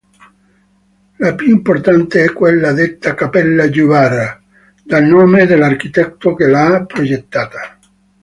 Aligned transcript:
La 1.17 1.35
più 1.35 1.51
importante 1.51 2.23
è 2.23 2.33
quella 2.33 2.71
detta 2.71 3.13
Cappella 3.13 3.67
Juvarra 3.67 4.41
dal 4.83 5.03
nome 5.03 5.45
dell'architetto 5.45 6.33
che 6.33 6.47
l'ha 6.47 6.83
progettata. 6.87 7.77